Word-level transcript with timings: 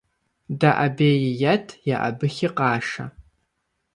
ДэӀэбеи 0.59 1.25
ет, 1.53 1.67
еӀэбыхи 1.93 2.49
къашэ. 2.57 3.05